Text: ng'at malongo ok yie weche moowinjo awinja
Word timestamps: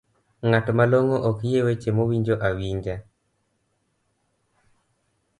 ng'at 0.49 0.65
malongo 0.77 1.17
ok 1.29 1.37
yie 1.49 1.61
weche 1.65 1.89
moowinjo 1.95 2.35
awinja 2.47 2.95